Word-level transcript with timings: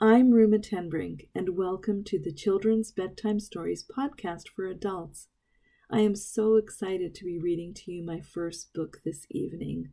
I'm 0.00 0.30
Ruma 0.30 0.60
Tenbrink, 0.60 1.26
and 1.34 1.56
welcome 1.56 2.04
to 2.04 2.20
the 2.20 2.30
Children's 2.30 2.92
Bedtime 2.92 3.40
Stories 3.40 3.84
podcast 3.84 4.44
for 4.54 4.64
adults. 4.64 5.26
I 5.90 6.02
am 6.02 6.14
so 6.14 6.54
excited 6.54 7.16
to 7.16 7.24
be 7.24 7.36
reading 7.36 7.74
to 7.74 7.90
you 7.90 8.04
my 8.04 8.20
first 8.20 8.72
book 8.72 8.98
this 9.04 9.26
evening. 9.28 9.88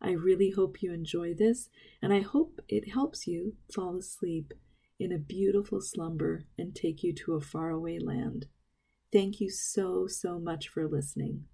I 0.00 0.12
really 0.12 0.50
hope 0.50 0.80
you 0.80 0.92
enjoy 0.92 1.34
this, 1.34 1.70
and 2.00 2.12
I 2.12 2.20
hope 2.20 2.60
it 2.68 2.92
helps 2.92 3.26
you 3.26 3.56
fall 3.74 3.96
asleep 3.96 4.54
in 5.00 5.10
a 5.10 5.18
beautiful 5.18 5.80
slumber 5.80 6.44
and 6.56 6.72
take 6.72 7.02
you 7.02 7.12
to 7.14 7.34
a 7.34 7.40
faraway 7.40 7.98
land. 7.98 8.46
Thank 9.12 9.40
you 9.40 9.50
so, 9.50 10.06
so 10.06 10.38
much 10.38 10.68
for 10.68 10.86
listening. 10.86 11.46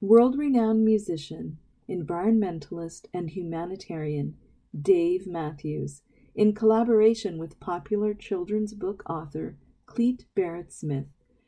World 0.00 0.38
renowned 0.38 0.84
musician, 0.84 1.58
environmentalist, 1.90 3.06
and 3.12 3.30
humanitarian 3.30 4.36
Dave 4.82 5.26
Matthews, 5.26 6.02
in 6.34 6.52
collaboration 6.52 7.38
with 7.38 7.60
popular 7.60 8.12
children's 8.12 8.74
book 8.74 9.02
author 9.08 9.56
Clete 9.86 10.26
Barrett 10.34 10.72
Smith, 10.72 11.06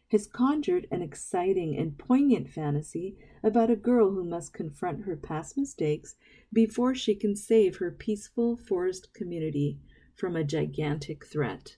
has 0.09 0.27
conjured 0.27 0.87
an 0.91 1.02
exciting 1.02 1.77
and 1.77 1.99
poignant 1.99 2.49
fantasy 2.49 3.19
about 3.43 3.71
a 3.71 3.77
girl 3.77 4.12
who 4.12 4.25
must 4.25 4.55
confront 4.55 5.02
her 5.02 5.16
past 5.16 5.59
mistakes 5.59 6.16
before 6.52 6.95
she 6.95 7.15
can 7.15 7.37
save 7.37 7.77
her 7.77 7.91
peaceful 7.91 8.57
forest 8.57 9.12
community 9.12 9.79
from 10.15 10.35
a 10.35 10.45
gigantic 10.45 11.27
threat. 11.27 11.77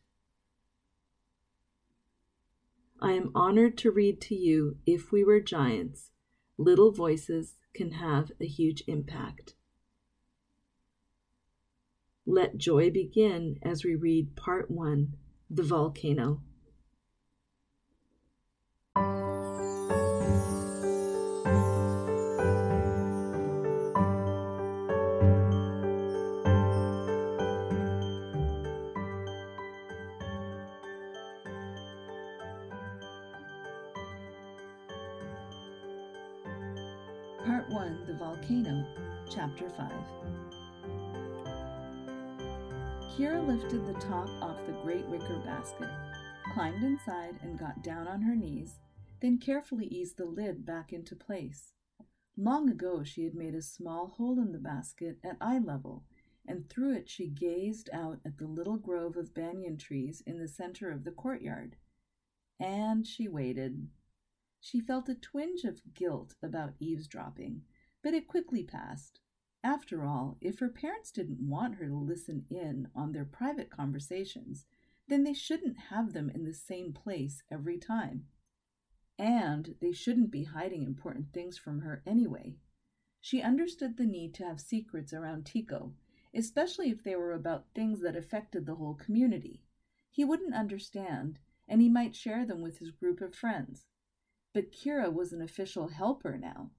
I 3.00 3.12
am 3.12 3.32
honored 3.34 3.76
to 3.78 3.90
read 3.90 4.20
to 4.22 4.34
you 4.34 4.76
If 4.86 5.10
We 5.10 5.24
Were 5.24 5.40
Giants 5.40 6.10
Little 6.58 6.92
Voices 6.92 7.56
Can 7.74 7.92
Have 7.92 8.30
a 8.40 8.46
Huge 8.46 8.84
Impact. 8.86 9.54
Let 12.32 12.58
joy 12.58 12.92
begin 12.92 13.58
as 13.60 13.82
we 13.82 13.96
read 13.96 14.36
Part 14.36 14.70
1 14.70 15.14
The 15.50 15.64
Volcano. 15.64 16.40
Part 37.44 37.68
1 37.70 38.04
The 38.06 38.14
Volcano, 38.14 38.86
Chapter 39.28 39.68
5. 39.68 39.90
Kira 43.20 43.46
lifted 43.46 43.86
the 43.86 44.00
top 44.00 44.30
off 44.40 44.64
the 44.64 44.72
great 44.82 45.06
wicker 45.06 45.42
basket, 45.44 45.90
climbed 46.54 46.82
inside, 46.82 47.38
and 47.42 47.58
got 47.58 47.82
down 47.82 48.08
on 48.08 48.22
her 48.22 48.34
knees, 48.34 48.78
then 49.20 49.36
carefully 49.36 49.84
eased 49.88 50.16
the 50.16 50.24
lid 50.24 50.64
back 50.64 50.90
into 50.90 51.14
place. 51.14 51.74
Long 52.38 52.70
ago, 52.70 53.04
she 53.04 53.24
had 53.24 53.34
made 53.34 53.54
a 53.54 53.60
small 53.60 54.06
hole 54.16 54.40
in 54.40 54.52
the 54.52 54.58
basket 54.58 55.18
at 55.22 55.36
eye 55.38 55.58
level, 55.58 56.04
and 56.48 56.70
through 56.70 56.94
it 56.94 57.10
she 57.10 57.26
gazed 57.26 57.90
out 57.92 58.20
at 58.24 58.38
the 58.38 58.46
little 58.46 58.78
grove 58.78 59.18
of 59.18 59.34
banyan 59.34 59.76
trees 59.76 60.22
in 60.26 60.38
the 60.38 60.48
center 60.48 60.90
of 60.90 61.04
the 61.04 61.12
courtyard. 61.12 61.76
And 62.58 63.06
she 63.06 63.28
waited. 63.28 63.88
She 64.60 64.80
felt 64.80 65.10
a 65.10 65.14
twinge 65.14 65.64
of 65.64 65.82
guilt 65.92 66.36
about 66.42 66.72
eavesdropping, 66.80 67.64
but 68.02 68.14
it 68.14 68.28
quickly 68.28 68.64
passed. 68.64 69.20
After 69.62 70.04
all, 70.06 70.38
if 70.40 70.58
her 70.58 70.68
parents 70.68 71.10
didn't 71.10 71.46
want 71.46 71.76
her 71.76 71.86
to 71.86 71.94
listen 71.94 72.46
in 72.48 72.88
on 72.94 73.12
their 73.12 73.26
private 73.26 73.70
conversations, 73.70 74.64
then 75.08 75.24
they 75.24 75.34
shouldn't 75.34 75.76
have 75.90 76.12
them 76.12 76.30
in 76.30 76.44
the 76.44 76.54
same 76.54 76.92
place 76.92 77.42
every 77.50 77.76
time. 77.76 78.26
And 79.18 79.74
they 79.80 79.92
shouldn't 79.92 80.30
be 80.30 80.44
hiding 80.44 80.82
important 80.82 81.32
things 81.32 81.58
from 81.58 81.80
her 81.80 82.02
anyway. 82.06 82.56
She 83.20 83.42
understood 83.42 83.98
the 83.98 84.06
need 84.06 84.32
to 84.34 84.44
have 84.44 84.60
secrets 84.60 85.12
around 85.12 85.44
Tico, 85.44 85.92
especially 86.34 86.88
if 86.88 87.04
they 87.04 87.16
were 87.16 87.32
about 87.32 87.66
things 87.74 88.00
that 88.00 88.16
affected 88.16 88.64
the 88.64 88.76
whole 88.76 88.94
community. 88.94 89.62
He 90.10 90.24
wouldn't 90.24 90.54
understand, 90.54 91.38
and 91.68 91.82
he 91.82 91.88
might 91.90 92.16
share 92.16 92.46
them 92.46 92.62
with 92.62 92.78
his 92.78 92.90
group 92.90 93.20
of 93.20 93.34
friends. 93.34 93.86
But 94.54 94.72
Kira 94.72 95.12
was 95.12 95.32
an 95.32 95.42
official 95.42 95.88
helper 95.88 96.38
now. 96.38 96.70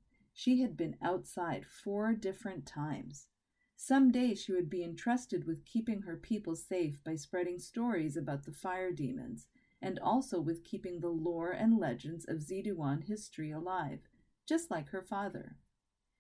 She 0.44 0.62
had 0.62 0.76
been 0.76 0.98
outside 1.04 1.68
four 1.68 2.16
different 2.16 2.66
times. 2.66 3.28
Some 3.76 4.12
day 4.12 4.34
she 4.34 4.52
would 4.52 4.72
be 4.72 4.84
entrusted 4.84 5.46
with 5.46 5.66
keeping 5.66 6.02
her 6.02 6.18
people 6.18 6.56
safe 6.56 7.00
by 7.04 7.16
spreading 7.16 7.60
stories 7.60 8.18
about 8.18 8.46
the 8.46 8.52
fire 8.52 8.92
demons, 8.92 9.46
and 9.84 10.00
also 10.00 10.42
with 10.42 10.64
keeping 10.64 11.00
the 11.00 11.12
lore 11.12 11.52
and 11.52 11.78
legends 11.78 12.26
of 12.28 12.40
Ziduan 12.40 13.04
history 13.04 13.52
alive, 13.52 14.00
just 14.48 14.72
like 14.72 14.90
her 14.90 15.04
father. 15.04 15.58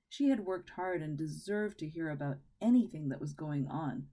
She 0.08 0.30
had 0.30 0.46
worked 0.46 0.70
hard 0.70 1.02
and 1.02 1.18
deserved 1.18 1.80
to 1.80 1.90
hear 1.90 2.12
about 2.12 2.38
anything 2.62 3.09
that 3.09 3.22
was 3.22 3.34
going 3.34 3.68
on. 3.70 4.09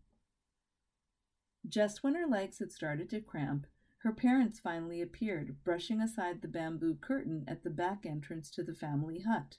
Just 1.68 2.02
when 2.02 2.14
her 2.14 2.26
legs 2.26 2.60
had 2.60 2.72
started 2.72 3.10
to 3.10 3.20
cramp, 3.20 3.66
her 3.98 4.12
parents 4.14 4.58
finally 4.58 5.02
appeared, 5.02 5.62
brushing 5.64 6.00
aside 6.00 6.40
the 6.40 6.48
bamboo 6.48 6.94
curtain 6.94 7.44
at 7.46 7.62
the 7.62 7.68
back 7.68 8.06
entrance 8.06 8.48
to 8.52 8.62
the 8.62 8.74
family 8.74 9.20
hut. 9.20 9.58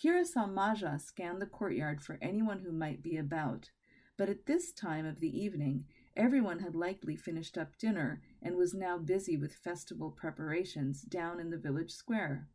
Kira 0.00 0.24
saw 0.24 0.46
Maja 0.46 0.98
scan 0.98 1.38
the 1.38 1.46
courtyard 1.46 2.02
for 2.02 2.18
anyone 2.20 2.60
who 2.60 2.72
might 2.72 3.02
be 3.02 3.16
about, 3.16 3.70
but 4.16 4.28
at 4.28 4.46
this 4.46 4.72
time 4.72 5.06
of 5.06 5.20
the 5.20 5.36
evening, 5.36 5.84
everyone 6.16 6.58
had 6.58 6.74
likely 6.74 7.16
finished 7.16 7.56
up 7.56 7.76
dinner 7.78 8.20
and 8.42 8.56
was 8.56 8.74
now 8.74 8.98
busy 8.98 9.36
with 9.36 9.54
festival 9.54 10.10
preparations 10.10 11.02
down 11.02 11.40
in 11.40 11.50
the 11.50 11.58
village 11.58 11.92
square. 11.92 12.48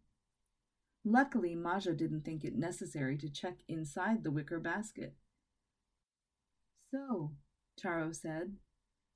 Luckily, 1.06 1.56
Maja 1.56 1.94
didn't 1.94 2.26
think 2.26 2.44
it 2.44 2.56
necessary 2.56 3.18
to 3.18 3.30
check 3.30 3.60
inside 3.68 4.24
the 4.24 4.32
wicker 4.32 4.60
basket. 4.60 5.16
So, 6.92 7.32
Taro 7.78 8.12
said, 8.12 8.58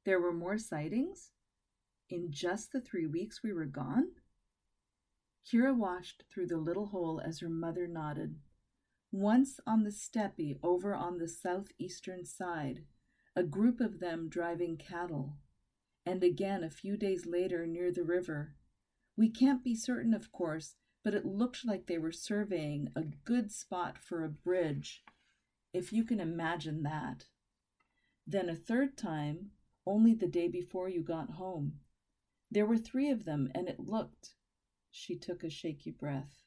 there 0.06 0.20
were 0.20 0.34
more 0.34 0.58
sightings? 0.58 1.32
In 2.10 2.32
just 2.32 2.72
the 2.72 2.82
three 2.82 3.08
weeks 3.08 3.44
we 3.44 3.54
were 3.54 3.66
gone? 3.66 4.08
Kira 5.46 5.76
watched 5.76 6.24
through 6.30 6.48
the 6.48 6.58
little 6.58 6.88
hole 6.88 7.22
as 7.24 7.40
her 7.40 7.50
mother 7.50 7.88
nodded. 7.88 8.40
Once 9.12 9.60
on 9.68 9.84
the 9.84 9.92
steppe 9.92 10.58
over 10.64 10.96
on 10.96 11.18
the 11.18 11.28
southeastern 11.28 12.26
side, 12.26 12.86
a 13.36 13.44
group 13.44 13.82
of 13.82 14.00
them 14.00 14.30
driving 14.30 14.78
cattle, 14.78 15.38
and 16.06 16.24
again 16.24 16.64
a 16.64 16.70
few 16.70 16.96
days 16.96 17.26
later 17.26 17.66
near 17.66 17.92
the 17.92 18.04
river. 18.04 18.56
We 19.18 19.30
can't 19.30 19.64
be 19.64 19.76
certain, 19.76 20.14
of 20.14 20.32
course, 20.32 20.76
but 21.04 21.14
it 21.14 21.26
looked 21.26 21.66
like 21.66 21.88
they 21.88 21.98
were 21.98 22.12
surveying 22.12 22.92
a 22.96 23.04
good 23.04 23.52
spot 23.52 23.98
for 23.98 24.24
a 24.24 24.30
bridge, 24.30 25.04
if 25.74 25.92
you 25.92 26.04
can 26.04 26.20
imagine 26.20 26.84
that. 26.84 27.26
Then 28.26 28.50
a 28.50 28.56
third 28.56 28.98
time, 28.98 29.52
only 29.86 30.14
the 30.14 30.28
day 30.28 30.48
before 30.48 30.88
you 30.88 31.02
got 31.02 31.32
home. 31.32 31.80
There 32.50 32.66
were 32.66 32.78
three 32.78 33.10
of 33.10 33.26
them, 33.26 33.50
and 33.56 33.68
it 33.68 33.80
looked. 33.80 34.36
She 34.92 35.16
took 35.18 35.44
a 35.44 35.50
shaky 35.50 35.92
breath. 35.92 36.44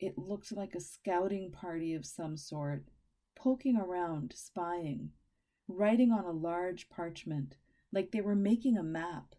It 0.00 0.18
looked 0.18 0.50
like 0.50 0.74
a 0.74 0.80
scouting 0.80 1.52
party 1.52 1.94
of 1.94 2.06
some 2.06 2.36
sort, 2.36 2.88
poking 3.36 3.76
around, 3.76 4.32
spying, 4.34 5.12
writing 5.68 6.10
on 6.10 6.24
a 6.24 6.32
large 6.32 6.88
parchment, 6.88 7.56
like 7.92 8.10
they 8.10 8.20
were 8.20 8.34
making 8.34 8.76
a 8.76 8.82
map. 8.82 9.34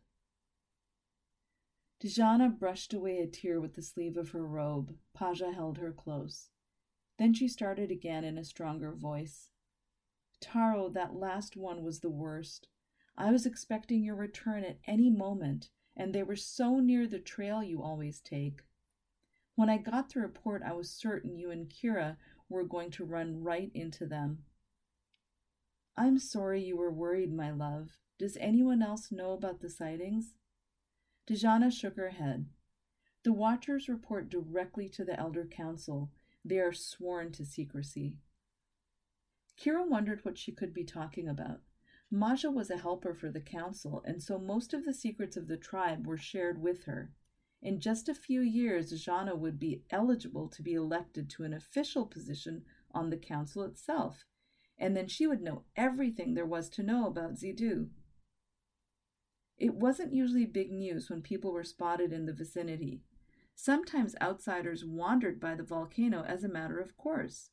Djana 2.02 2.50
brushed 2.58 2.94
away 2.94 3.18
a 3.18 3.28
tear 3.28 3.60
with 3.60 3.74
the 3.74 3.82
sleeve 3.82 4.18
of 4.18 4.30
her 4.30 4.46
robe. 4.46 4.96
Paja 5.14 5.52
held 5.52 5.78
her 5.78 5.92
close. 5.92 6.50
Then 7.18 7.34
she 7.34 7.48
started 7.48 7.90
again 7.90 8.24
in 8.24 8.38
a 8.38 8.44
stronger 8.44 8.92
voice. 8.92 9.50
Taro, 10.40 10.90
that 10.90 11.16
last 11.16 11.58
one 11.58 11.84
was 11.84 12.02
the 12.02 12.10
worst. 12.10 12.68
I 13.18 13.32
was 13.32 13.46
expecting 13.46 14.04
your 14.04 14.16
return 14.16 14.64
at 14.64 14.80
any 14.86 15.10
moment, 15.10 15.70
and 15.96 16.14
they 16.14 16.24
were 16.24 16.36
so 16.36 16.80
near 16.80 17.08
the 17.08 17.20
trail 17.20 17.64
you 17.64 17.82
always 17.82 18.20
take. 18.20 18.62
When 19.56 19.70
I 19.70 19.78
got 19.78 20.14
the 20.14 20.20
report, 20.20 20.62
I 20.66 20.74
was 20.74 20.90
certain 20.90 21.38
you 21.38 21.52
and 21.52 21.70
Kira 21.70 22.18
were 22.50 22.64
going 22.64 22.92
to 22.92 23.06
run 23.06 23.44
right 23.44 23.72
into 23.74 24.06
them. 24.06 24.40
I'm 25.98 26.20
sorry 26.20 26.62
you 26.62 26.76
were 26.76 26.92
worried, 26.92 27.34
my 27.34 27.52
love. 27.52 27.92
Does 28.20 28.38
anyone 28.40 28.82
else 28.82 29.12
know 29.12 29.32
about 29.32 29.62
the 29.62 29.70
sightings? 29.70 30.34
Djana 31.28 31.72
shook 31.72 31.96
her 31.96 32.10
head. 32.10 32.48
The 33.24 33.34
Watchers 33.34 33.90
report 33.90 34.30
directly 34.30 34.90
to 34.90 35.06
the 35.06 35.20
Elder 35.20 35.46
Council. 35.46 36.12
They 36.44 36.60
are 36.60 36.74
sworn 36.74 37.32
to 37.34 37.46
secrecy. 37.46 38.18
Kira 39.60 39.88
wondered 39.88 40.24
what 40.24 40.38
she 40.38 40.52
could 40.52 40.74
be 40.74 40.84
talking 40.84 41.28
about. 41.28 41.62
Maja 42.12 42.52
was 42.52 42.70
a 42.70 42.78
helper 42.78 43.14
for 43.14 43.30
the 43.30 43.42
council, 43.42 44.04
and 44.06 44.22
so 44.22 44.38
most 44.38 44.74
of 44.74 44.86
the 44.86 44.94
secrets 44.94 45.36
of 45.36 45.48
the 45.48 45.58
tribe 45.58 46.06
were 46.06 46.18
shared 46.18 46.62
with 46.62 46.86
her. 46.86 47.12
In 47.62 47.80
just 47.80 48.08
a 48.08 48.14
few 48.14 48.42
years, 48.42 48.92
Djana 48.92 49.36
would 49.36 49.58
be 49.58 49.84
eligible 49.90 50.48
to 50.50 50.62
be 50.62 50.74
elected 50.74 51.30
to 51.32 51.44
an 51.44 51.54
official 51.54 52.06
position 52.06 52.64
on 52.92 53.10
the 53.10 53.18
council 53.18 53.64
itself, 53.64 54.24
and 54.78 54.96
then 54.96 55.08
she 55.08 55.26
would 55.26 55.42
know 55.42 55.64
everything 55.76 56.34
there 56.34 56.46
was 56.46 56.70
to 56.70 56.84
know 56.84 57.08
about 57.08 57.36
Zidu. 57.36 57.90
It 59.58 59.74
wasn't 59.74 60.14
usually 60.14 60.46
big 60.46 60.72
news 60.72 61.10
when 61.10 61.22
people 61.22 61.52
were 61.52 61.64
spotted 61.64 62.14
in 62.14 62.26
the 62.26 62.34
vicinity. 62.34 63.02
Sometimes 63.56 64.16
outsiders 64.22 64.86
wandered 64.86 65.40
by 65.40 65.56
the 65.56 65.64
volcano 65.64 66.24
as 66.24 66.44
a 66.44 66.50
matter 66.50 66.78
of 66.78 66.98
course. 66.98 67.50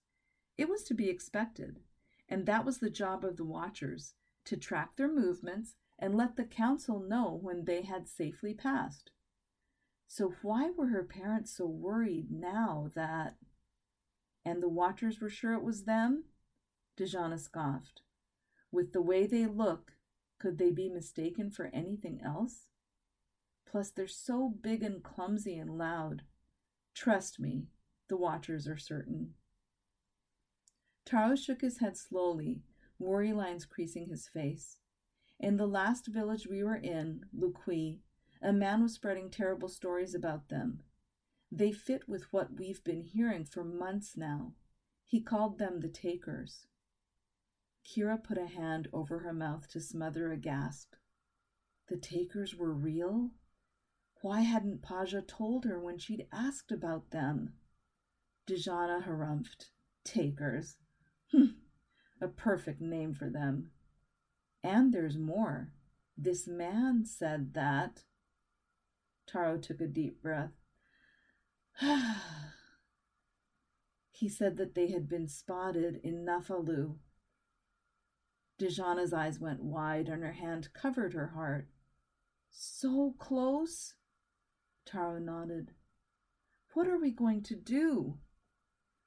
It 0.59 0.69
was 0.69 0.83
to 0.85 0.95
be 0.95 1.09
expected, 1.09 1.81
and 2.29 2.45
that 2.45 2.65
was 2.65 2.79
the 2.79 2.91
job 2.91 3.25
of 3.25 3.37
the 3.37 3.45
watchers 3.45 4.15
to 4.45 4.57
track 4.57 4.97
their 4.97 5.13
movements 5.13 5.75
and 5.99 6.17
let 6.17 6.37
the 6.37 6.45
council 6.45 7.01
know 7.01 7.39
when 7.41 7.65
they 7.65 7.83
had 7.83 8.09
safely 8.09 8.55
passed. 8.55 9.11
So, 10.09 10.35
why 10.43 10.71
were 10.71 10.89
her 10.89 11.05
parents 11.05 11.57
so 11.57 11.67
worried 11.67 12.31
now 12.31 12.91
that. 12.95 13.37
And 14.45 14.63
the 14.63 14.69
watchers 14.69 15.21
were 15.21 15.31
sure 15.31 15.55
it 15.55 15.63
was 15.63 15.85
them? 15.85 16.25
Djana 16.99 17.39
scoffed. 17.39 18.03
With 18.71 18.93
the 18.93 19.01
way 19.01 19.27
they 19.27 19.47
look, 19.47 19.93
could 20.39 20.59
they 20.59 20.71
be 20.71 20.89
mistaken 20.89 21.51
for 21.51 21.67
anything 21.67 22.21
else? 22.21 22.67
Plus, 23.65 23.91
they're 23.91 24.07
so 24.09 24.53
big 24.61 24.83
and 24.83 25.03
clumsy 25.03 25.57
and 25.57 25.79
loud. 25.79 26.23
Trust 26.95 27.41
me, 27.41 27.69
the 28.09 28.17
watchers 28.17 28.69
are 28.69 28.77
certain. 28.77 29.35
Taro 31.07 31.37
shook 31.37 31.63
his 31.63 31.79
head 31.79 31.97
slowly, 31.97 32.61
worry 33.03 33.33
lines 33.33 33.67
creasing 33.67 34.07
his 34.07 34.29
face. 34.29 34.79
In 35.39 35.57
the 35.57 35.67
last 35.67 36.07
village 36.07 36.47
we 36.47 36.63
were 36.63 36.77
in, 36.77 37.27
Luqui, 37.37 37.99
a 38.41 38.53
man 38.53 38.83
was 38.83 38.95
spreading 38.95 39.29
terrible 39.29 39.69
stories 39.69 40.15
about 40.15 40.49
them. 40.49 40.83
They 41.51 41.73
fit 41.73 42.09
with 42.09 42.33
what 42.33 42.55
we've 42.55 42.83
been 42.83 43.03
hearing 43.03 43.45
for 43.45 43.65
months 43.65 44.17
now. 44.17 44.55
He 45.05 45.21
called 45.21 45.59
them 45.59 45.81
the 45.81 45.89
takers. 45.89 46.67
Kira 47.85 48.23
put 48.23 48.39
a 48.39 48.47
hand 48.47 48.89
over 48.93 49.19
her 49.19 49.35
mouth 49.35 49.69
to 49.71 49.81
smother 49.81 50.33
a 50.33 50.37
gasp. 50.37 50.95
The 51.89 51.97
takers 51.97 52.55
were 52.55 52.73
real? 52.73 53.33
Why 54.23 54.43
hadn't 54.43 54.83
Paja 54.83 55.21
told 55.21 55.65
her 55.65 55.81
when 55.81 55.99
she'd 55.99 56.29
asked 56.33 56.71
about 56.71 57.11
them? 57.11 57.55
Djana 58.47 59.05
harumphed. 59.05 59.71
Takers. 60.05 60.77
a 62.23 62.29
perfect 62.29 62.81
name 62.81 63.15
for 63.15 63.29
them. 63.29 63.71
And 64.63 64.93
there's 64.93 65.19
more. 65.19 65.73
This 66.17 66.47
man 66.47 67.05
said 67.05 67.55
that. 67.55 68.05
Taro 69.27 69.59
took 69.59 69.81
a 69.81 69.87
deep 69.87 70.23
breath. 70.23 70.53
he 74.11 74.29
said 74.29 74.57
that 74.57 74.75
they 74.75 74.91
had 74.91 75.09
been 75.09 75.27
spotted 75.27 76.01
in 76.05 76.25
Nafalu. 76.25 76.97
Djana's 78.61 79.13
eyes 79.13 79.41
went 79.41 79.63
wide 79.63 80.09
and 80.09 80.23
her 80.23 80.33
hand 80.33 80.73
covered 80.73 81.15
her 81.15 81.29
heart. 81.29 81.69
So 82.51 83.15
close? 83.19 83.95
Taro 84.85 85.19
nodded. 85.19 85.73
What 86.75 86.87
are 86.87 86.99
we 86.99 87.11
going 87.11 87.43
to 87.45 87.57
do? 87.57 88.19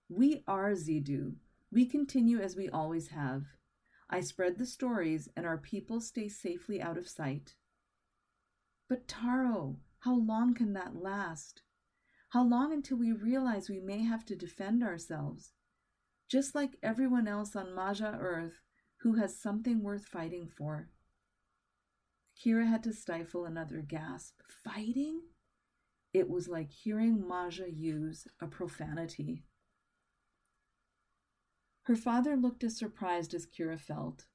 We 0.10 0.44
are 0.48 0.72
Zidu. 0.72 1.36
We 1.76 1.86
continue 1.86 2.40
as 2.40 2.56
we 2.56 2.70
always 2.70 3.10
have. 3.10 3.44
I 4.10 4.22
spread 4.22 4.58
the 4.58 4.66
stories, 4.66 5.28
and 5.36 5.46
our 5.46 5.58
people 5.58 6.00
stay 6.00 6.30
safely 6.30 6.82
out 6.82 6.98
of 6.98 7.10
sight. 7.10 7.56
But 8.88 9.10
Taro, 9.10 9.76
how 10.00 10.16
long 10.16 10.54
can 10.54 10.72
that 10.72 10.96
last? 10.96 11.64
How 12.30 12.46
long 12.46 12.72
until 12.72 12.96
we 12.96 13.12
realize 13.12 13.70
we 13.70 13.82
may 13.82 14.06
have 14.06 14.24
to 14.28 14.38
defend 14.38 14.84
ourselves? 14.84 15.52
Just 16.32 16.56
like 16.56 16.78
everyone 16.82 17.28
else 17.28 17.58
on 17.58 17.76
Maja 17.76 18.18
Earth 18.22 18.62
who 19.02 19.16
has 19.16 19.38
something 19.38 19.84
worth 19.84 20.06
fighting 20.06 20.48
for. 20.48 20.88
Kira 22.42 22.70
had 22.70 22.84
to 22.84 22.94
stifle 22.94 23.44
another 23.44 23.82
gasp. 23.86 24.36
Fighting? 24.64 25.24
It 26.14 26.30
was 26.30 26.48
like 26.48 26.72
hearing 26.72 27.28
Maja 27.28 27.70
use 27.70 28.28
a 28.42 28.48
profanity. 28.48 29.44
Her 31.86 31.96
father 31.96 32.36
looked 32.36 32.64
as 32.64 32.78
surprised 32.78 33.36
as 33.36 33.46
Kira 33.46 33.80
felt. 33.80 34.26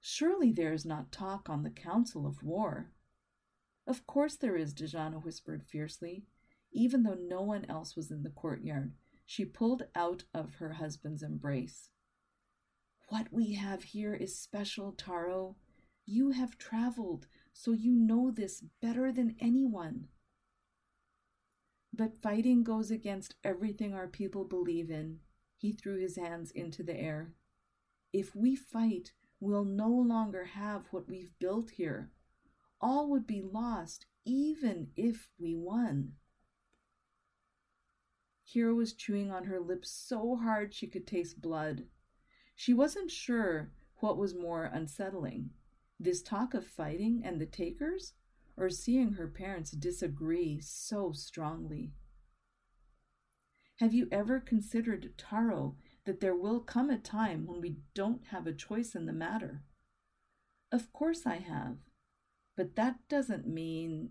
Surely 0.00 0.50
there 0.50 0.72
is 0.72 0.86
not 0.86 1.12
talk 1.12 1.50
on 1.50 1.62
the 1.62 1.70
council 1.70 2.26
of 2.26 2.42
war. 2.42 2.90
Of 3.86 4.06
course 4.06 4.36
there 4.36 4.56
is, 4.56 4.72
Djana 4.72 5.22
whispered 5.22 5.62
fiercely. 5.62 6.24
Even 6.72 7.02
though 7.02 7.18
no 7.20 7.42
one 7.42 7.66
else 7.68 7.96
was 7.96 8.10
in 8.10 8.22
the 8.22 8.30
courtyard, 8.30 8.94
she 9.26 9.44
pulled 9.44 9.82
out 9.94 10.24
of 10.32 10.54
her 10.54 10.74
husband's 10.74 11.22
embrace. 11.22 11.90
What 13.08 13.30
we 13.30 13.54
have 13.54 13.82
here 13.82 14.14
is 14.14 14.38
special, 14.38 14.92
Taro. 14.92 15.56
You 16.06 16.30
have 16.30 16.56
traveled, 16.56 17.26
so 17.52 17.72
you 17.72 17.92
know 17.92 18.30
this 18.30 18.62
better 18.80 19.12
than 19.12 19.36
anyone. 19.38 20.08
But 21.92 22.22
fighting 22.22 22.62
goes 22.62 22.90
against 22.90 23.34
everything 23.44 23.92
our 23.92 24.08
people 24.08 24.44
believe 24.44 24.90
in. 24.90 25.18
He 25.60 25.72
threw 25.72 25.98
his 25.98 26.16
hands 26.16 26.50
into 26.52 26.82
the 26.82 26.96
air. 26.96 27.34
If 28.14 28.34
we 28.34 28.56
fight, 28.56 29.12
we'll 29.40 29.66
no 29.66 29.90
longer 29.90 30.46
have 30.46 30.86
what 30.90 31.06
we've 31.06 31.38
built 31.38 31.72
here. 31.72 32.10
All 32.80 33.10
would 33.10 33.26
be 33.26 33.42
lost, 33.42 34.06
even 34.24 34.88
if 34.96 35.28
we 35.38 35.54
won. 35.54 36.12
Kira 38.48 38.74
was 38.74 38.94
chewing 38.94 39.30
on 39.30 39.44
her 39.44 39.60
lips 39.60 39.90
so 39.90 40.36
hard 40.36 40.72
she 40.72 40.86
could 40.86 41.06
taste 41.06 41.42
blood. 41.42 41.84
She 42.56 42.72
wasn't 42.72 43.10
sure 43.10 43.70
what 43.96 44.16
was 44.16 44.34
more 44.34 44.64
unsettling 44.64 45.50
this 45.98 46.22
talk 46.22 46.54
of 46.54 46.66
fighting 46.66 47.20
and 47.22 47.38
the 47.38 47.44
takers, 47.44 48.14
or 48.56 48.70
seeing 48.70 49.12
her 49.12 49.28
parents 49.28 49.72
disagree 49.72 50.58
so 50.58 51.12
strongly. 51.12 51.92
Have 53.80 53.94
you 53.94 54.08
ever 54.12 54.40
considered, 54.40 55.14
Taro, 55.16 55.74
that 56.04 56.20
there 56.20 56.36
will 56.36 56.60
come 56.60 56.90
a 56.90 56.98
time 56.98 57.46
when 57.46 57.62
we 57.62 57.78
don't 57.94 58.26
have 58.26 58.46
a 58.46 58.52
choice 58.52 58.94
in 58.94 59.06
the 59.06 59.12
matter? 59.14 59.62
Of 60.70 60.92
course 60.92 61.24
I 61.24 61.36
have, 61.36 61.78
but 62.58 62.76
that 62.76 62.96
doesn't 63.08 63.46
mean. 63.46 64.10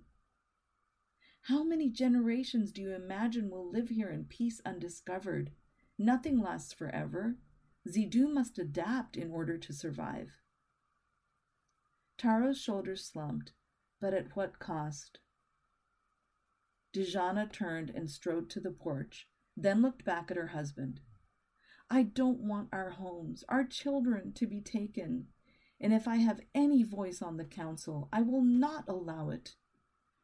How 1.42 1.63
many 1.63 1.92
generations 1.92 2.71
do 2.71 2.81
you 2.81 2.95
imagine 2.95 3.51
will 3.51 3.69
live 3.69 3.89
here 3.89 4.10
in 4.10 4.25
peace 4.25 4.60
undiscovered? 4.66 5.51
Nothing 6.00 6.42
lasts 6.42 6.74
forever. 6.74 7.36
Zidu 7.88 8.27
must 8.27 8.57
adapt 8.57 9.15
in 9.15 9.30
order 9.30 9.60
to 9.60 9.72
survive. 9.72 10.31
Taro's 12.17 12.60
shoulders 12.60 13.05
slumped, 13.05 13.51
but 14.01 14.15
at 14.15 14.36
what 14.36 14.58
cost? 14.58 15.20
Djana 16.91 17.51
turned 17.51 17.91
and 17.91 18.10
strode 18.10 18.50
to 18.50 18.60
the 18.60 18.72
porch, 18.72 19.27
then 19.63 19.82
looked 19.82 20.06
back 20.06 20.32
at 20.32 20.38
her 20.38 20.48
husband. 20.48 21.01
I 21.89 22.04
don't 22.04 22.39
want 22.39 22.70
our 22.72 22.92
homes, 22.92 23.44
our 23.50 23.66
children, 23.66 24.32
to 24.34 24.48
be 24.48 24.62
taken, 24.62 25.28
and 25.82 25.94
if 25.94 26.08
I 26.08 26.18
have 26.18 26.42
any 26.54 26.84
voice 26.84 27.22
on 27.22 27.38
the 27.38 27.46
council, 27.46 28.10
I 28.13 28.22
will 28.22 28.44
not 28.44 28.86
allow 28.88 29.30
it. 29.30 29.56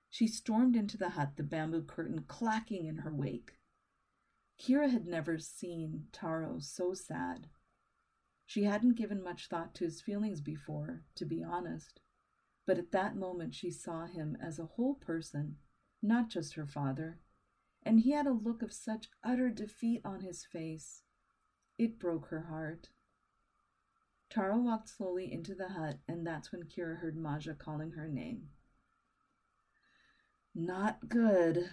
She 0.10 0.28
stormed 0.28 0.76
into 0.76 0.98
the 0.98 1.10
hut, 1.10 1.34
the 1.36 1.44
bamboo 1.44 1.84
curtain 1.84 2.24
clacking 2.28 2.86
in 2.86 3.00
her 3.00 3.14
wake. 3.14 3.58
Kira 4.60 4.90
had 4.90 5.06
never 5.06 5.38
seen 5.38 6.08
Taro 6.14 6.60
so 6.60 6.94
sad. 6.94 7.48
She 8.46 8.64
hadn't 8.64 8.96
given 8.96 9.24
much 9.24 9.48
thought 9.48 9.74
to 9.76 9.86
his 9.86 10.02
feelings 10.02 10.40
before, 10.40 11.04
to 11.16 11.26
be 11.26 11.44
honest, 11.44 12.00
but 12.66 12.78
at 12.78 12.92
that 12.92 13.16
moment 13.16 13.56
she 13.56 13.72
saw 13.72 14.06
him 14.06 14.38
as 14.42 14.60
a 14.60 14.66
whole 14.66 14.94
person, 14.96 15.58
not 16.02 16.30
just 16.30 16.54
her 16.54 16.68
father 16.68 17.20
and 17.86 18.00
he 18.00 18.12
had 18.12 18.26
a 18.26 18.32
look 18.32 18.62
of 18.62 18.74
such 18.74 19.10
utter 19.24 19.50
defeat 19.50 20.02
on 20.04 20.22
his 20.22 20.44
face. 20.44 21.04
It 21.78 22.00
broke 22.00 22.28
her 22.28 22.44
heart. 22.44 22.90
Taro 24.30 24.58
walked 24.58 24.90
slowly 24.90 25.32
into 25.32 25.54
the 25.54 25.70
hut, 25.70 26.00
and 26.08 26.26
that's 26.26 26.52
when 26.52 26.64
Kira 26.64 26.98
heard 26.98 27.16
Maja 27.16 27.54
calling 27.54 27.92
her 27.92 28.08
name. 28.08 28.50
Not 30.56 31.08
good. 31.08 31.70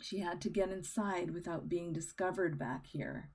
She 0.00 0.18
had 0.18 0.40
to 0.42 0.50
get 0.50 0.70
inside 0.70 1.30
without 1.30 1.68
being 1.68 1.92
discovered 1.92 2.58
back 2.58 2.86
here. 2.86 3.30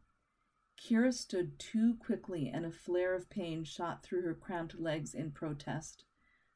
Kira 0.77 1.13
stood 1.13 1.57
too 1.57 1.95
quickly, 1.95 2.49
and 2.49 2.65
a 2.65 2.71
flare 2.71 3.13
of 3.15 3.29
pain 3.29 3.63
shot 3.63 4.03
through 4.03 4.23
her 4.23 4.33
cramped 4.33 4.79
legs 4.79 5.13
in 5.13 5.31
protest. 5.31 6.03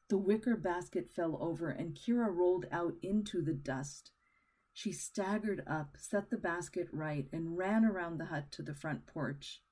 The 0.08 0.18
wicker 0.18 0.56
basket 0.56 1.10
fell 1.10 1.38
over, 1.40 1.70
and 1.70 1.94
Kira 1.94 2.28
rolled 2.28 2.66
out 2.70 2.94
into 3.02 3.40
the 3.40 3.54
dust. 3.54 4.12
She 4.78 4.92
staggered 4.92 5.62
up, 5.66 5.96
set 5.98 6.28
the 6.28 6.36
basket 6.36 6.88
right, 6.92 7.26
and 7.32 7.56
ran 7.56 7.82
around 7.82 8.18
the 8.18 8.26
hut 8.26 8.52
to 8.52 8.62
the 8.62 8.74
front 8.74 9.06
porch. 9.06 9.62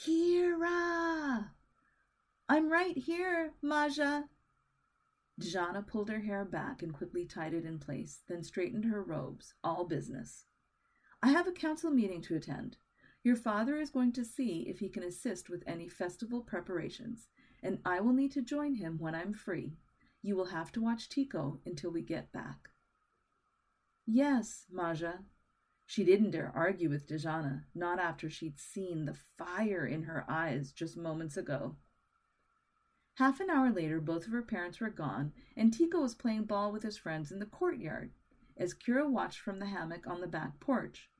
Kira! 0.00 1.50
I'm 2.48 2.70
right 2.70 2.96
here, 2.96 3.54
Maja. 3.60 4.28
Djana 5.40 5.84
pulled 5.84 6.08
her 6.08 6.20
hair 6.20 6.44
back 6.44 6.84
and 6.84 6.94
quickly 6.94 7.26
tied 7.26 7.52
it 7.52 7.64
in 7.64 7.80
place, 7.80 8.22
then 8.28 8.44
straightened 8.44 8.84
her 8.84 9.02
robes, 9.02 9.54
all 9.64 9.84
business. 9.84 10.44
I 11.20 11.30
have 11.30 11.48
a 11.48 11.52
council 11.52 11.90
meeting 11.90 12.22
to 12.22 12.36
attend. 12.36 12.76
Your 13.24 13.34
father 13.34 13.80
is 13.80 13.90
going 13.90 14.12
to 14.12 14.24
see 14.24 14.68
if 14.68 14.78
he 14.78 14.88
can 14.88 15.02
assist 15.02 15.50
with 15.50 15.64
any 15.66 15.88
festival 15.88 16.42
preparations, 16.42 17.26
and 17.60 17.80
I 17.84 17.98
will 17.98 18.12
need 18.12 18.30
to 18.34 18.42
join 18.42 18.76
him 18.76 18.98
when 19.00 19.16
I'm 19.16 19.34
free. 19.34 19.78
You 20.22 20.36
will 20.36 20.46
have 20.46 20.70
to 20.72 20.80
watch 20.80 21.08
Tico 21.08 21.58
until 21.66 21.90
we 21.90 22.02
get 22.02 22.30
back. 22.30 22.70
Yes, 24.10 24.64
Maja. 24.72 25.18
She 25.84 26.02
didn't 26.02 26.30
dare 26.30 26.50
argue 26.54 26.88
with 26.88 27.06
Djana, 27.06 27.64
not 27.74 27.98
after 27.98 28.30
she'd 28.30 28.58
seen 28.58 29.04
the 29.04 29.18
fire 29.36 29.86
in 29.86 30.04
her 30.04 30.24
eyes 30.26 30.72
just 30.72 30.96
moments 30.96 31.36
ago. 31.36 31.76
Half 33.16 33.40
an 33.40 33.50
hour 33.50 33.70
later, 33.70 34.00
both 34.00 34.24
of 34.24 34.32
her 34.32 34.40
parents 34.40 34.80
were 34.80 34.88
gone, 34.88 35.34
and 35.58 35.74
Tico 35.74 36.00
was 36.00 36.14
playing 36.14 36.44
ball 36.44 36.72
with 36.72 36.84
his 36.84 36.96
friends 36.96 37.30
in 37.30 37.38
the 37.38 37.44
courtyard 37.44 38.12
as 38.56 38.72
Kira 38.72 39.06
watched 39.06 39.40
from 39.40 39.58
the 39.58 39.66
hammock 39.66 40.06
on 40.06 40.22
the 40.22 40.26
back 40.26 40.58
porch. 40.58 41.10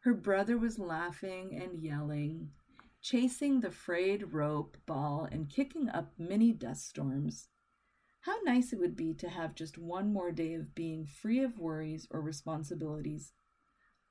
Her 0.00 0.14
brother 0.14 0.56
was 0.56 0.78
laughing 0.78 1.60
and 1.62 1.78
yelling, 1.78 2.52
chasing 3.02 3.60
the 3.60 3.70
frayed 3.70 4.32
rope 4.32 4.78
ball 4.86 5.28
and 5.30 5.50
kicking 5.50 5.90
up 5.90 6.14
mini 6.18 6.52
dust 6.52 6.88
storms. 6.88 7.50
How 8.20 8.36
nice 8.44 8.72
it 8.72 8.78
would 8.78 8.96
be 8.96 9.14
to 9.14 9.28
have 9.28 9.54
just 9.54 9.78
one 9.78 10.12
more 10.12 10.32
day 10.32 10.54
of 10.54 10.74
being 10.74 11.06
free 11.06 11.42
of 11.42 11.58
worries 11.58 12.06
or 12.10 12.20
responsibilities. 12.20 13.32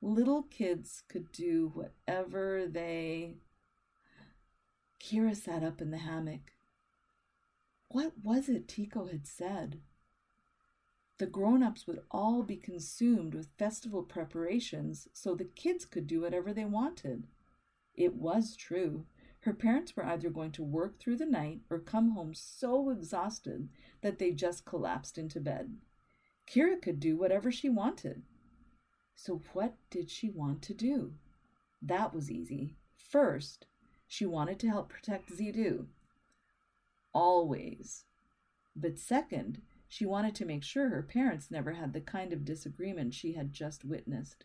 Little 0.00 0.44
kids 0.44 1.02
could 1.08 1.30
do 1.32 1.72
whatever 1.74 2.66
they. 2.66 3.36
Kira 5.00 5.36
sat 5.36 5.62
up 5.62 5.80
in 5.80 5.90
the 5.90 5.98
hammock. 5.98 6.52
What 7.88 8.12
was 8.22 8.48
it 8.48 8.68
Tico 8.68 9.06
had 9.06 9.26
said? 9.26 9.80
The 11.18 11.26
grown 11.26 11.62
ups 11.62 11.86
would 11.86 12.00
all 12.10 12.42
be 12.42 12.56
consumed 12.56 13.34
with 13.34 13.50
festival 13.58 14.02
preparations 14.02 15.08
so 15.12 15.34
the 15.34 15.44
kids 15.44 15.84
could 15.84 16.06
do 16.06 16.20
whatever 16.20 16.52
they 16.52 16.64
wanted. 16.64 17.26
It 17.94 18.14
was 18.14 18.54
true. 18.54 19.06
Her 19.48 19.54
parents 19.54 19.96
were 19.96 20.04
either 20.04 20.28
going 20.28 20.52
to 20.52 20.62
work 20.62 20.98
through 20.98 21.16
the 21.16 21.24
night 21.24 21.62
or 21.70 21.78
come 21.78 22.10
home 22.10 22.34
so 22.34 22.90
exhausted 22.90 23.70
that 24.02 24.18
they 24.18 24.30
just 24.30 24.66
collapsed 24.66 25.16
into 25.16 25.40
bed. 25.40 25.78
Kira 26.46 26.82
could 26.82 27.00
do 27.00 27.16
whatever 27.16 27.50
she 27.50 27.70
wanted. 27.70 28.24
So, 29.14 29.40
what 29.54 29.76
did 29.88 30.10
she 30.10 30.28
want 30.28 30.60
to 30.64 30.74
do? 30.74 31.14
That 31.80 32.12
was 32.12 32.30
easy. 32.30 32.76
First, 32.98 33.64
she 34.06 34.26
wanted 34.26 34.58
to 34.58 34.68
help 34.68 34.90
protect 34.90 35.30
Zidu. 35.30 35.86
Always. 37.14 38.04
But 38.76 38.98
second, 38.98 39.62
she 39.88 40.04
wanted 40.04 40.34
to 40.34 40.44
make 40.44 40.62
sure 40.62 40.90
her 40.90 41.02
parents 41.02 41.50
never 41.50 41.72
had 41.72 41.94
the 41.94 42.02
kind 42.02 42.34
of 42.34 42.44
disagreement 42.44 43.14
she 43.14 43.32
had 43.32 43.54
just 43.54 43.82
witnessed. 43.82 44.44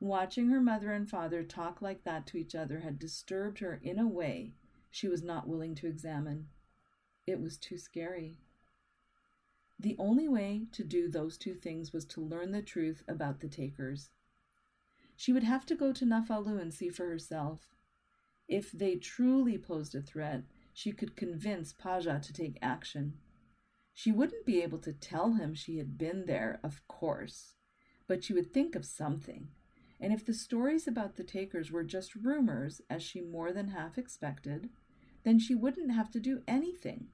Watching 0.00 0.48
her 0.48 0.60
mother 0.60 0.92
and 0.92 1.08
father 1.08 1.42
talk 1.42 1.80
like 1.80 2.04
that 2.04 2.26
to 2.26 2.36
each 2.36 2.54
other 2.54 2.80
had 2.80 2.98
disturbed 2.98 3.60
her 3.60 3.80
in 3.82 3.98
a 3.98 4.06
way 4.06 4.54
she 4.90 5.08
was 5.08 5.22
not 5.22 5.48
willing 5.48 5.74
to 5.76 5.86
examine. 5.86 6.48
It 7.26 7.40
was 7.40 7.56
too 7.56 7.78
scary. 7.78 8.38
The 9.78 9.96
only 9.98 10.28
way 10.28 10.66
to 10.72 10.84
do 10.84 11.08
those 11.08 11.36
two 11.36 11.54
things 11.54 11.92
was 11.92 12.04
to 12.06 12.20
learn 12.20 12.52
the 12.52 12.62
truth 12.62 13.02
about 13.08 13.40
the 13.40 13.48
takers. 13.48 14.10
She 15.16 15.32
would 15.32 15.42
have 15.44 15.66
to 15.66 15.74
go 15.74 15.92
to 15.92 16.04
Nafalu 16.04 16.60
and 16.60 16.72
see 16.72 16.88
for 16.88 17.06
herself. 17.08 17.74
If 18.48 18.72
they 18.72 18.96
truly 18.96 19.58
posed 19.58 19.94
a 19.94 20.00
threat, 20.00 20.44
she 20.72 20.92
could 20.92 21.16
convince 21.16 21.72
Paja 21.72 22.20
to 22.22 22.32
take 22.32 22.58
action. 22.60 23.14
She 23.92 24.12
wouldn't 24.12 24.44
be 24.44 24.62
able 24.62 24.78
to 24.78 24.92
tell 24.92 25.32
him 25.34 25.54
she 25.54 25.78
had 25.78 25.96
been 25.96 26.26
there, 26.26 26.60
of 26.62 26.86
course, 26.86 27.54
but 28.06 28.22
she 28.22 28.34
would 28.34 28.52
think 28.52 28.74
of 28.74 28.84
something. 28.84 29.48
And 30.00 30.12
if 30.12 30.24
the 30.24 30.34
stories 30.34 30.86
about 30.86 31.16
the 31.16 31.24
takers 31.24 31.70
were 31.70 31.84
just 31.84 32.14
rumors, 32.14 32.80
as 32.90 33.02
she 33.02 33.20
more 33.20 33.52
than 33.52 33.68
half 33.68 33.96
expected, 33.96 34.70
then 35.24 35.38
she 35.38 35.54
wouldn't 35.54 35.92
have 35.92 36.10
to 36.10 36.20
do 36.20 36.42
anything. 36.46 37.08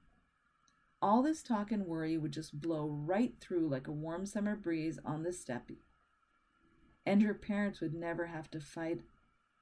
All 1.00 1.22
this 1.22 1.42
talk 1.42 1.72
and 1.72 1.86
worry 1.86 2.18
would 2.18 2.32
just 2.32 2.60
blow 2.60 2.88
right 2.88 3.34
through 3.40 3.68
like 3.68 3.88
a 3.88 3.92
warm 3.92 4.26
summer 4.26 4.56
breeze 4.56 4.98
on 5.04 5.22
the 5.22 5.32
steppe. 5.32 5.78
And 7.04 7.22
her 7.22 7.34
parents 7.34 7.80
would 7.80 7.94
never 7.94 8.26
have 8.26 8.50
to 8.52 8.60
fight 8.60 9.00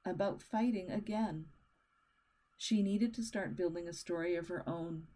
about 0.05 0.41
fighting 0.41 0.91
again. 0.91 1.45
She 2.57 2.83
needed 2.83 3.13
to 3.15 3.23
start 3.23 3.55
building 3.55 3.87
a 3.87 3.93
story 3.93 4.35
of 4.35 4.47
her 4.49 4.67
own 4.67 5.07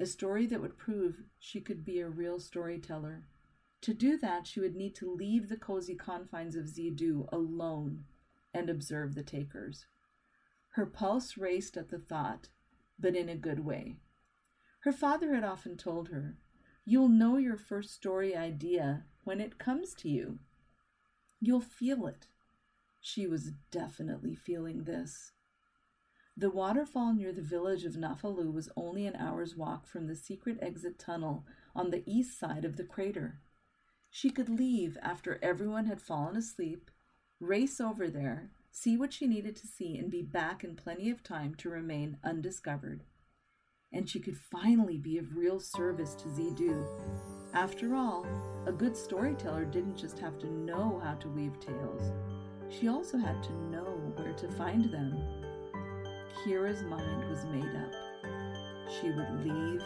a 0.00 0.06
story 0.06 0.46
that 0.46 0.60
would 0.60 0.78
prove 0.78 1.22
she 1.38 1.60
could 1.60 1.84
be 1.84 2.00
a 2.00 2.08
real 2.08 2.38
storyteller. 2.38 3.24
To 3.82 3.94
do 3.94 4.18
that, 4.18 4.46
she 4.46 4.60
would 4.60 4.74
need 4.74 4.94
to 4.96 5.12
leave 5.12 5.48
the 5.48 5.56
cozy 5.56 5.94
confines 5.94 6.56
of 6.56 6.66
Zidu 6.66 7.28
alone 7.32 8.04
and 8.52 8.68
observe 8.68 9.14
the 9.14 9.22
takers. 9.22 9.86
Her 10.70 10.86
pulse 10.86 11.36
raced 11.36 11.76
at 11.76 11.88
the 11.88 11.98
thought, 11.98 12.48
but 12.98 13.14
in 13.14 13.28
a 13.28 13.36
good 13.36 13.60
way. 13.60 13.96
Her 14.80 14.92
father 14.92 15.34
had 15.34 15.44
often 15.44 15.76
told 15.76 16.08
her, 16.08 16.36
You'll 16.84 17.08
know 17.08 17.36
your 17.36 17.56
first 17.56 17.94
story 17.94 18.34
idea 18.34 19.04
when 19.24 19.40
it 19.40 19.58
comes 19.58 19.94
to 19.94 20.08
you. 20.08 20.38
You'll 21.40 21.60
feel 21.60 22.06
it. 22.06 22.28
She 23.00 23.26
was 23.26 23.52
definitely 23.70 24.34
feeling 24.34 24.84
this. 24.84 25.32
The 26.36 26.50
waterfall 26.50 27.12
near 27.14 27.32
the 27.32 27.42
village 27.42 27.84
of 27.84 27.94
Nafalu 27.94 28.52
was 28.52 28.70
only 28.76 29.06
an 29.06 29.16
hour's 29.16 29.56
walk 29.56 29.86
from 29.86 30.06
the 30.06 30.16
secret 30.16 30.58
exit 30.62 30.98
tunnel 30.98 31.44
on 31.74 31.90
the 31.90 32.02
east 32.06 32.38
side 32.38 32.64
of 32.64 32.76
the 32.76 32.84
crater. 32.84 33.40
She 34.10 34.30
could 34.30 34.48
leave 34.48 34.96
after 35.02 35.38
everyone 35.42 35.86
had 35.86 36.00
fallen 36.00 36.36
asleep, 36.36 36.90
race 37.40 37.80
over 37.80 38.08
there, 38.08 38.50
see 38.70 38.96
what 38.96 39.12
she 39.12 39.26
needed 39.26 39.56
to 39.56 39.66
see, 39.66 39.96
and 39.96 40.10
be 40.10 40.22
back 40.22 40.64
in 40.64 40.76
plenty 40.76 41.10
of 41.10 41.22
time 41.22 41.54
to 41.56 41.70
remain 41.70 42.18
undiscovered. 42.24 43.04
And 43.92 44.08
she 44.08 44.20
could 44.20 44.36
finally 44.36 44.98
be 44.98 45.18
of 45.18 45.36
real 45.36 45.60
service 45.60 46.14
to 46.16 46.28
Zidu. 46.28 46.84
After 47.54 47.94
all, 47.94 48.26
a 48.66 48.72
good 48.72 48.96
storyteller 48.96 49.64
didn't 49.64 49.96
just 49.96 50.18
have 50.18 50.38
to 50.40 50.50
know 50.50 51.00
how 51.02 51.14
to 51.14 51.28
weave 51.28 51.58
tales, 51.60 52.12
she 52.70 52.88
also 52.88 53.16
had 53.16 53.42
to 53.44 53.52
know 53.70 54.12
where 54.16 54.34
to 54.34 54.48
find 54.52 54.92
them. 54.92 55.22
Kira's 56.44 56.82
mind 56.82 57.28
was 57.30 57.44
made 57.46 57.64
up. 57.64 57.92
She 59.00 59.10
would 59.10 59.44
leave 59.44 59.82